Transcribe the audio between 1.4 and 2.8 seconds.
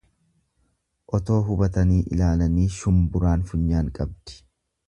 hubatanii ilaalanii